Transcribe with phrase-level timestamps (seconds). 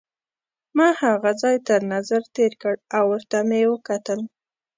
[0.77, 4.19] ما هغه ځای تر نظر تېر کړ او ورته مې وکتل.